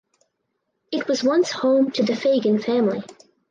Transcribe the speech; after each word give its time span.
It 0.91 1.07
was 1.07 1.23
once 1.23 1.51
home 1.51 1.91
to 1.91 2.01
the 2.01 2.15
Fagan 2.15 2.57
family. 2.57 3.03